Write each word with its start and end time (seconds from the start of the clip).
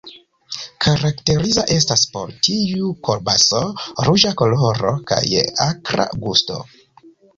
Karakteriza 0.85 1.65
estas 1.75 2.05
por 2.15 2.33
tiu 2.47 2.89
kolbaso 3.09 3.61
ruĝa 4.09 4.33
koloro 4.43 4.95
kaj 5.13 5.23
akra 5.69 6.09
gusto. 6.25 6.59